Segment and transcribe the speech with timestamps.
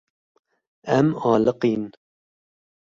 [0.97, 1.83] Em aliqîn.